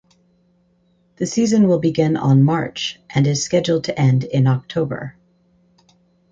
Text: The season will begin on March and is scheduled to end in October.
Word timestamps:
The 1.17 1.27
season 1.27 1.67
will 1.67 1.77
begin 1.77 2.17
on 2.17 2.41
March 2.41 2.99
and 3.07 3.27
is 3.27 3.43
scheduled 3.43 3.83
to 3.83 3.99
end 4.01 4.23
in 4.23 4.47
October. 4.47 5.15